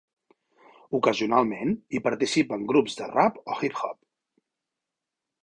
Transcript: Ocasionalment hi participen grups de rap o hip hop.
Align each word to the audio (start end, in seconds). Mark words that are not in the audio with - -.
Ocasionalment 0.99 1.75
hi 1.97 2.01
participen 2.07 2.65
grups 2.73 2.97
de 3.03 3.11
rap 3.13 3.39
o 3.45 3.59
hip 3.61 3.79
hop. 3.83 4.01